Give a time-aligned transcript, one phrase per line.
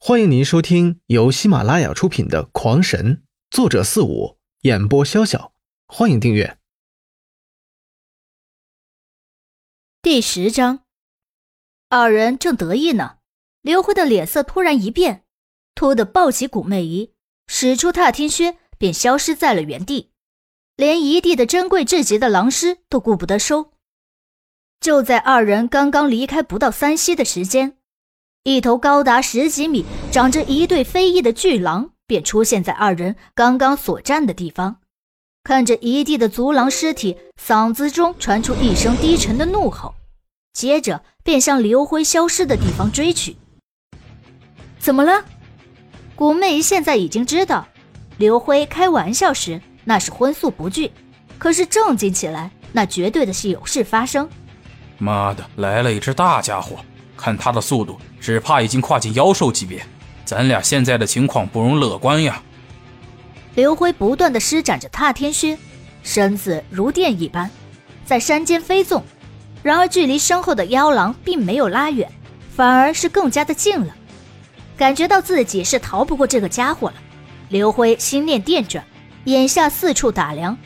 [0.00, 3.16] 欢迎您收听由喜马拉雅出品的《狂神》，
[3.50, 5.50] 作者四五，演播潇潇。
[5.88, 6.56] 欢迎订阅。
[10.00, 10.84] 第十章，
[11.88, 13.16] 二人正得意呢，
[13.60, 15.24] 刘辉的脸色突然一变，
[15.74, 17.12] 突的抱起古媚仪，
[17.48, 20.12] 使出踏天靴，便消失在了原地，
[20.76, 23.72] 连一地的珍贵至极的狼尸都顾不得收。
[24.78, 27.77] 就在二人刚刚离开不到三息的时间。
[28.48, 34.78] 一头高达十几米、长着一对飞翼的巨狼便出现在二人刚刚所站的地方，
[35.44, 39.94] 看着一地的足狼尸体，嗓子中传出一声低沉的怒吼，
[40.54, 43.36] 接着便向刘辉消失的地方追去。
[44.78, 45.22] 怎么了？
[46.16, 47.68] 古媚现在已经知道，
[48.16, 50.90] 刘辉开玩笑时那是荤素不惧，
[51.36, 54.26] 可是正经起来，那绝对的是有事发生。
[54.96, 56.78] 妈的，来了一只大家伙！
[57.18, 59.84] 看他的速度，只怕已经跨进妖兽级别。
[60.24, 62.40] 咱俩现在的情况不容乐观呀！
[63.54, 65.58] 刘辉不断的施展着踏天靴，
[66.02, 67.50] 身子如电一般，
[68.06, 69.02] 在山间飞纵。
[69.62, 72.08] 然而距离身后的妖狼并没有拉远，
[72.54, 73.94] 反而是更加的近了。
[74.76, 76.94] 感觉到自己是逃不过这个家伙了，
[77.48, 78.84] 刘辉心念电转，
[79.24, 80.56] 眼下四处打量，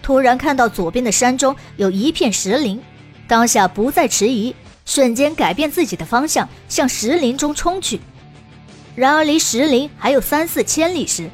[0.00, 2.80] 突然看到左边的山中有一片石林，
[3.26, 4.54] 当下不再迟疑。
[4.88, 8.00] 瞬间改变自己的方向，向石林中冲去。
[8.94, 11.28] 然而离石林还有三四千里时，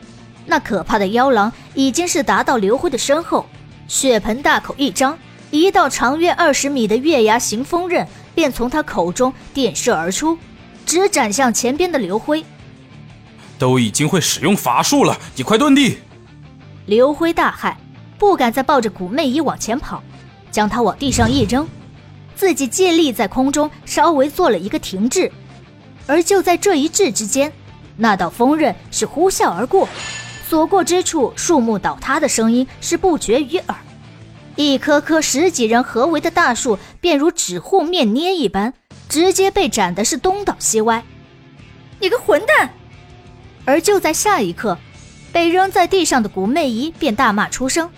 [0.44, 3.46] 那可怕的妖狼已经是达到刘辉的身后，
[3.86, 5.16] 血盆大口一张，
[5.52, 10.36] 一道长约二十米的月牙形锋刃便从他口中电射而出，
[10.84, 12.44] 直斩向前边的刘辉。
[13.56, 15.98] 都已经会使用法术了，你快遁地！
[16.86, 17.72] 刘辉大骇，
[18.18, 20.02] 不敢再抱着古媚姨往前跑，
[20.50, 21.64] 将她往地上一扔。
[22.36, 25.30] 自己借力在空中稍微做了一个停滞，
[26.06, 27.52] 而就在这一滞之间，
[27.96, 29.88] 那道锋刃是呼啸而过，
[30.48, 33.76] 所过之处，树木倒塌的声音是不绝于耳，
[34.56, 38.74] 一棵棵十几人合围的大树便如纸糊面捏一般，
[39.08, 41.02] 直接被斩的是东倒西歪。
[42.00, 42.70] 你个混蛋！
[43.64, 44.76] 而就在下一刻，
[45.32, 47.88] 被扔在地上的古媚仪便大骂出声，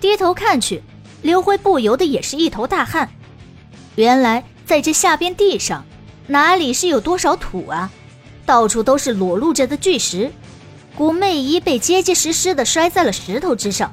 [0.00, 0.82] 低头看去，
[1.22, 3.08] 刘辉不由得也是一头大汗。
[3.96, 5.84] 原来在这下边地上，
[6.26, 7.90] 哪里是有多少土啊？
[8.44, 10.30] 到处都是裸露着的巨石。
[10.94, 13.92] 古媚姨被结结实实的摔在了石头之上。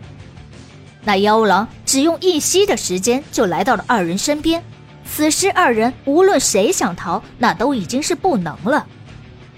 [1.04, 4.64] 那妖狼只用一息的时间就来到了二人身边。
[5.06, 8.86] 此时二人无论谁想逃，那都已经是不能了。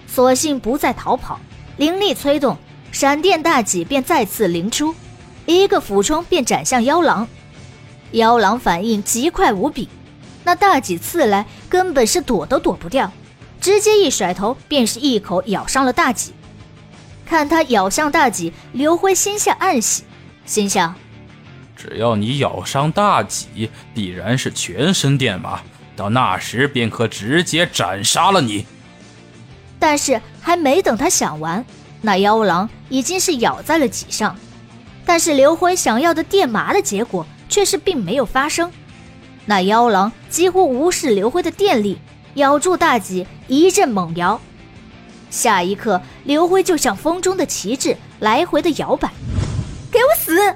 [0.08, 1.40] 索性不再逃跑，
[1.78, 2.58] 灵力催动，
[2.92, 4.94] 闪电大戟便再次灵出，
[5.46, 7.28] 一个俯冲便斩向妖狼。
[8.12, 9.90] 妖狼反应极快无比。
[10.46, 13.12] 那大戟刺来，根本是躲都躲不掉，
[13.60, 16.34] 直接一甩头，便是一口咬上了大戟。
[17.26, 20.04] 看他咬向大戟，刘辉心下暗喜，
[20.46, 20.94] 心想：
[21.76, 25.60] 只要你咬伤大戟，必然是全身电麻，
[25.96, 28.68] 到那时便可直接斩杀了你。
[29.80, 31.66] 但是还没等他想完，
[32.02, 34.36] 那妖狼已经是咬在了戟上，
[35.04, 38.72] 但是刘辉想要的电麻的结果却是并没有发生。
[39.46, 42.00] 那妖狼几乎无视刘辉的电力，
[42.36, 44.40] 咬住大戟一阵猛摇。
[45.30, 49.12] 下一刻，刘辉就像风中的旗帜，来回的摇摆。
[49.92, 50.56] 给我死！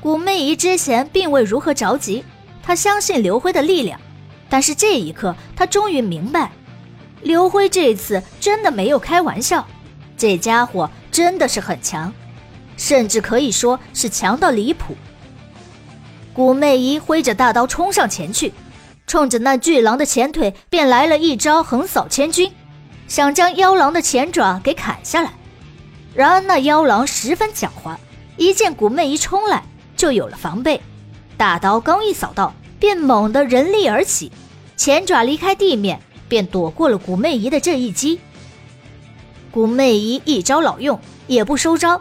[0.00, 2.24] 古媚姨之前并未如何着急，
[2.62, 4.00] 她相信刘辉的力量，
[4.48, 6.50] 但是这一刻，她终于明白，
[7.22, 9.66] 刘辉这次真的没有开玩笑，
[10.16, 12.12] 这家伙真的是很强，
[12.76, 14.96] 甚至可以说是强到离谱。
[16.34, 18.52] 古媚姨挥着大刀冲上前去，
[19.06, 22.50] 冲着那巨狼的前腿便来了一招横扫千军，
[23.06, 25.32] 想将妖狼的前爪给砍下来。
[26.14, 27.96] 然而那妖狼十分狡猾，
[28.36, 29.62] 一见古媚姨冲来，
[29.96, 30.80] 就有了防备。
[31.36, 34.32] 大刀刚一扫到，便猛地人力而起，
[34.76, 38.18] 前爪离开地面，便躲过了古媚姨的这一击。
[39.50, 42.00] 古媚姨一招老用，也不收招，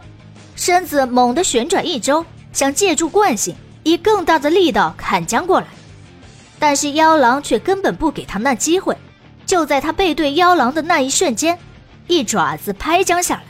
[0.56, 3.54] 身子猛地旋转一周，想借助惯性。
[3.84, 5.68] 以更大的力道砍将过来，
[6.60, 8.96] 但是妖狼却根本不给他那机会。
[9.46, 11.58] 就在他背对妖狼的那一瞬间，
[12.08, 13.44] 一爪子拍将下来，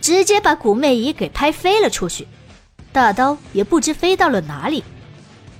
[0.00, 2.26] 直接把古媚仪给拍飞了出去，
[2.92, 4.84] 大刀也不知飞到了哪里。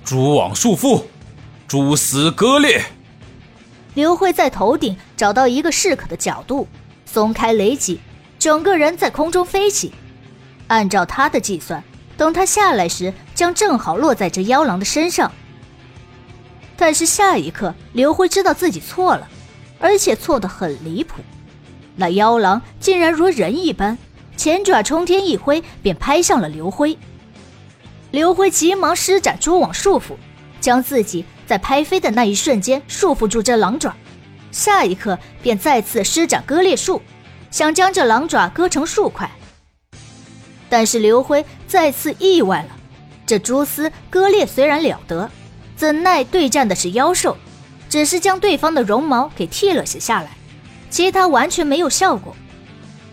[0.04, 1.04] 蛛网束缚，
[1.66, 2.84] 蛛丝割裂。
[3.94, 6.68] 刘慧在头顶找到一个适可的角度，
[7.06, 8.00] 松开雷戟，
[8.38, 9.94] 整个人在空中飞起。
[10.66, 11.82] 按照他的计算。
[12.16, 15.30] 等他下来时，将正好落在这妖狼的身上。
[16.76, 19.28] 但是下一刻，刘辉知道自己错了，
[19.78, 21.22] 而且错得很离谱。
[21.96, 23.96] 那妖狼竟然如人一般，
[24.36, 26.98] 前爪冲天一挥，便拍向了刘辉。
[28.10, 30.16] 刘辉急忙施展蛛网束缚，
[30.60, 33.94] 将自己在拍飞的那一瞬间束缚住这狼爪，
[34.52, 37.00] 下一刻便再次施展割裂术，
[37.50, 39.30] 想将这狼爪割成数块。
[40.68, 42.68] 但是刘辉再次意外了，
[43.24, 45.30] 这蛛丝割裂虽然了得，
[45.76, 47.36] 怎奈对战的是妖兽，
[47.88, 50.30] 只是将对方的绒毛给剃了些下来。
[50.90, 52.34] 其他完全没有效果，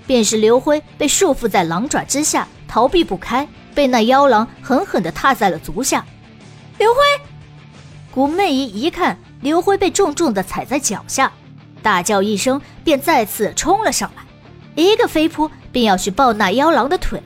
[0.08, 6.06] 便是刘辉被束缚在狼爪之下，逃避不开，被那妖狼狠狠地踏在了足下。
[6.78, 7.00] 刘辉，
[8.12, 11.32] 古媚姨一看刘辉被重重地踩在脚下，
[11.82, 14.24] 大叫一声，便再次冲了上来，
[14.76, 17.22] 一个飞扑便要去抱那妖狼的腿。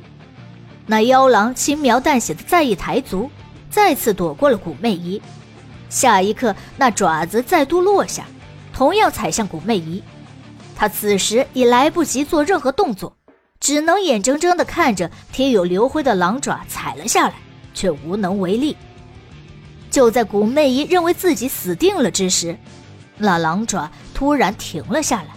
[0.89, 3.29] 那妖狼轻描淡写的再一抬足，
[3.69, 5.21] 再次躲过了古媚姨。
[5.89, 8.25] 下一刻，那爪子再度落下，
[8.73, 10.01] 同样踩向古媚姨。
[10.75, 13.15] 他此时已来不及做任何动作，
[13.59, 17.33] 只能眼睁睁地看着贴有刘辉的狼爪踩了下来，
[17.73, 18.77] 却无能为力。
[19.89, 22.57] 就在古媚姨认为自己死定了之时，
[23.17, 25.29] 那狼爪突然停了下来，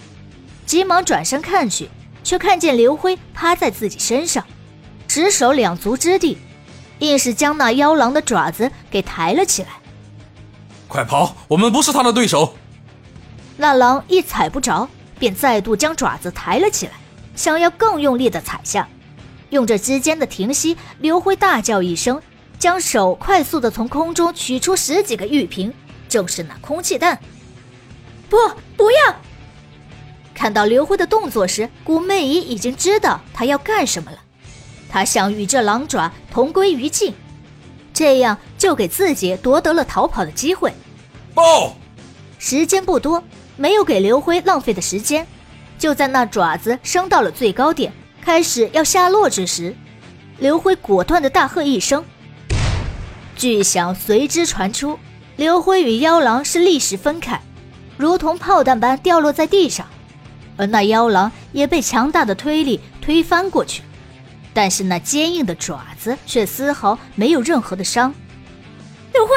[0.67, 1.89] 急忙转身看去，
[2.23, 4.45] 却看见刘辉趴在自己身上，
[5.11, 6.39] 只手两足之地，
[7.01, 9.71] 硬是将那妖狼的爪子给抬了起来。
[10.87, 12.55] 快跑，我们不是他的对手！
[13.57, 14.89] 那狼一踩不着。
[15.19, 16.93] 便再度将爪子抬了起来，
[17.35, 18.89] 想要更用力的踩下。
[19.51, 22.23] 用这之间的停息，刘辉大叫一声，
[22.57, 25.75] 将手快速的从空中取出十几个玉瓶，
[26.09, 27.19] 正是那空气弹。
[28.29, 28.37] 不，
[28.77, 29.17] 不要！
[30.33, 34.19] 看到刘辉的动作时，古媚姨已经知道他要干什么了。
[34.91, 37.15] 他想与这狼爪同归于尽，
[37.95, 40.75] 这样就给自己夺得了逃跑的机会。
[41.33, 41.77] 报！
[42.39, 43.23] 时间不多。
[43.57, 45.27] 没有给刘辉浪费的时间，
[45.79, 47.93] 就在那爪子升到了最高点，
[48.23, 49.77] 开始要下落之时，
[50.39, 52.03] 刘辉果断的大喝一声，
[53.37, 54.99] 巨响随之传出，
[55.37, 57.39] 刘辉与妖狼是立时分开，
[57.99, 59.87] 如同炮弹般掉落在地上，
[60.57, 63.83] 而那妖狼也被强大的推力推翻过去，
[64.53, 68.13] 但是那坚硬的爪子却丝毫没有任何的伤。
[69.13, 69.33] 刘辉，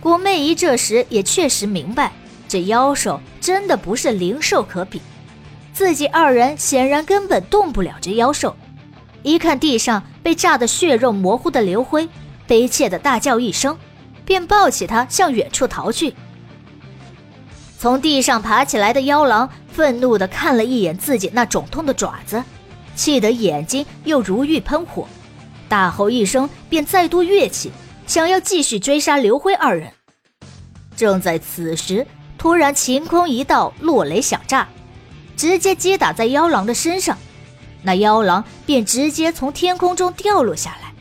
[0.00, 2.12] 古媚姨这时也确实明白。
[2.46, 5.00] 这妖兽真的不是灵兽可比，
[5.72, 8.54] 自己二人显然根本动不了这妖兽。
[9.22, 12.08] 一看地上被炸得血肉模糊的刘辉，
[12.46, 13.76] 悲切的大叫一声，
[14.24, 16.14] 便抱起他向远处逃去。
[17.78, 22.42] 从地上爬起来的妖狼愤怒的看了一眼自己那肿痛的爪子，
[22.94, 25.06] 气得眼睛又如欲喷火，
[25.68, 27.70] 大吼一声，便再度跃起，
[28.06, 29.92] 想要继续追杀刘辉二人。
[30.96, 32.06] 正在此时。
[32.36, 34.68] 突然，晴空一道落雷响炸，
[35.34, 37.16] 直接击打在妖狼的身上，
[37.82, 40.92] 那妖狼便直接从天空中掉落下来，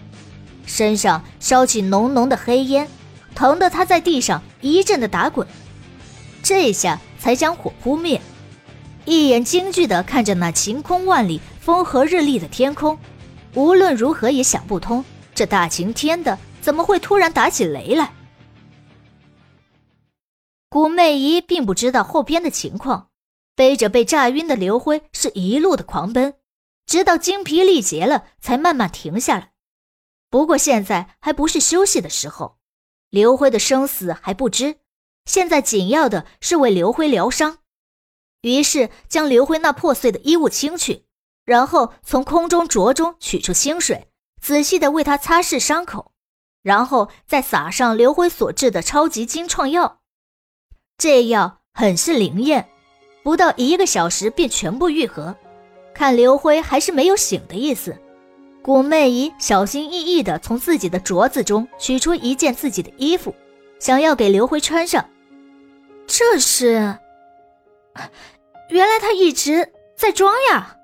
[0.66, 2.88] 身上烧起浓浓的黑烟，
[3.36, 5.46] 疼得他在地上一阵的打滚，
[6.42, 8.22] 这下才将火扑灭。
[9.06, 12.98] 一眼惊惧地看着那晴空万里、风和日丽的天空，
[13.54, 15.04] 无论如何也想不通，
[15.36, 18.14] 这大晴天的怎么会突然打起雷来？
[20.70, 23.10] 古媚姨并不知道后边的情况，
[23.56, 26.36] 背着被炸晕的刘辉是一路的狂奔，
[26.86, 29.52] 直到精疲力竭了才慢慢停下来。
[30.30, 32.58] 不过现在还不是休息的时候，
[33.10, 34.78] 刘辉的生死还不知，
[35.26, 37.60] 现在紧要的是为刘辉疗伤。
[38.44, 41.06] 于是将刘辉那破碎的衣物清去，
[41.46, 44.08] 然后从空中镯中取出清水，
[44.42, 46.12] 仔细的为他擦拭伤口，
[46.62, 50.02] 然后再撒上刘辉所制的超级金创药。
[50.98, 52.68] 这药很是灵验，
[53.24, 55.36] 不到一个小时便全部愈合。
[55.94, 57.98] 看刘辉还是没有醒的意思，
[58.62, 63.34] 古媚姨小心翼翼地从自己的镯子中取出一件自己的衣服，
[63.80, 65.10] 想要给刘辉穿上。
[66.06, 66.98] 这是，
[68.70, 70.78] 原来他一直在装呀。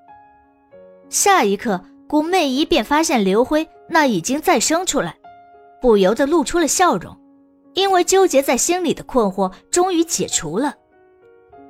[1.08, 5.16] 下一刻，古媚姨便发现刘辉那已经再生出来，
[5.80, 7.16] 不由得露出了笑容。
[7.74, 10.74] 因为纠结在心里的困惑终于解除了。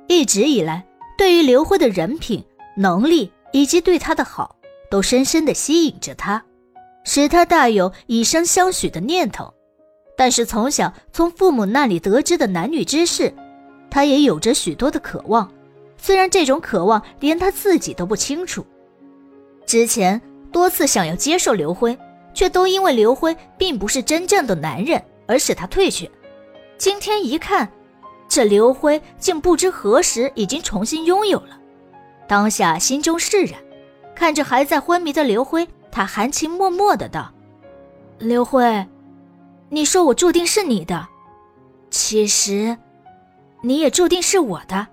[0.07, 0.85] 一直以来，
[1.17, 2.43] 对于刘辉的人品、
[2.75, 4.55] 能力以及对他的好，
[4.89, 6.43] 都深深的吸引着他，
[7.03, 9.53] 使他大有以身相许的念头。
[10.17, 13.33] 但是从小从父母那里得知的男女之事，
[13.91, 15.47] 他也有着许多的渴望。
[15.97, 18.65] 虽然这种渴望连他自己都不清楚。
[19.67, 20.19] 之前
[20.51, 21.95] 多次想要接受刘辉，
[22.33, 24.99] 却都因为刘辉并不是真正的男人。
[25.27, 26.11] 而使他退却。
[26.77, 27.71] 今天一看，
[28.27, 31.57] 这刘辉竟不知何时已经重新拥有了。
[32.27, 33.57] 当下心中释然，
[34.13, 37.31] 看着还在昏迷的刘辉，他含情脉脉的道
[38.19, 38.85] ：“刘辉，
[39.69, 41.07] 你说我注定是你的，
[41.89, 42.77] 其实，
[43.61, 44.87] 你也注定是我的。”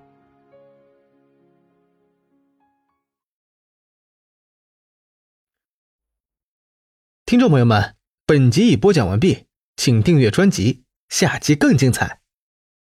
[7.27, 7.95] 听众朋友们，
[8.25, 9.47] 本集已播讲完毕，
[9.77, 12.23] 请订阅专辑，下集更精彩。